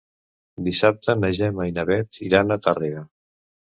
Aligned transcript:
Dissabte 0.67 1.15
na 1.19 1.31
Gemma 1.39 1.67
i 1.73 1.75
na 1.75 1.85
Bet 1.93 2.21
iran 2.31 2.57
a 2.57 2.59
Tàrrega. 2.65 3.05